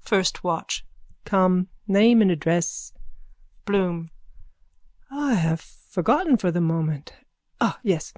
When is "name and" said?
1.86-2.28